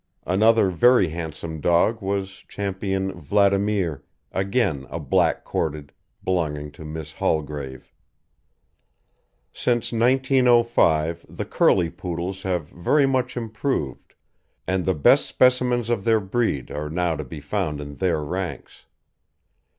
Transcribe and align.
Another 0.25 0.71
very 0.71 1.09
handsome 1.09 1.59
dog 1.61 2.01
was 2.01 2.43
Ch. 2.49 2.57
Vladimir, 2.57 4.03
again 4.31 4.87
a 4.89 4.99
black 4.99 5.43
corded, 5.43 5.93
belonging 6.23 6.71
to 6.71 6.83
Miss 6.83 7.11
Haulgrave. 7.11 7.93
Since 9.53 9.91
1905 9.91 11.27
the 11.29 11.45
curly 11.45 11.91
Poodles 11.91 12.41
have 12.41 12.65
very 12.67 13.05
much 13.05 13.37
improved, 13.37 14.15
and 14.65 14.85
the 14.85 14.95
best 14.95 15.27
specimens 15.27 15.87
of 15.87 16.03
the 16.03 16.19
breed 16.19 16.71
are 16.71 16.89
now 16.89 17.15
to 17.15 17.23
be 17.23 17.39
found 17.39 17.79
in 17.79 17.97
their 17.97 18.23
ranks. 18.23 18.87